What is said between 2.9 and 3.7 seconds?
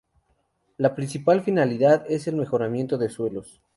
de suelos.